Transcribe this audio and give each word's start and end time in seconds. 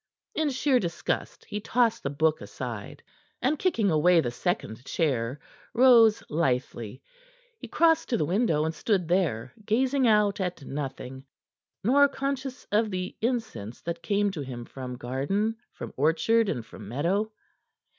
In 0.33 0.49
sheer 0.49 0.79
disgust 0.79 1.45
he 1.45 1.59
tossed 1.59 2.01
the 2.01 2.09
book 2.09 2.41
aside, 2.41 3.03
and 3.39 3.59
kicking 3.59 3.91
away 3.91 4.19
the 4.19 4.31
second 4.31 4.83
chair, 4.83 5.39
rose 5.75 6.23
lythely. 6.27 7.03
He 7.59 7.67
crossed 7.67 8.09
to 8.09 8.17
the 8.17 8.25
window, 8.25 8.65
and 8.65 8.73
stood 8.73 9.07
there 9.07 9.53
gazing 9.63 10.07
out 10.07 10.39
at 10.41 10.65
nothing, 10.65 11.25
nor 11.83 12.07
conscious 12.09 12.65
of 12.71 12.89
the 12.89 13.15
incense 13.21 13.81
that 13.83 14.01
came 14.01 14.31
to 14.31 14.41
him 14.41 14.65
from 14.65 14.95
garden, 14.97 15.57
from 15.71 15.93
orchard, 15.95 16.49
and 16.49 16.65
from 16.65 16.87
meadow. 16.89 17.31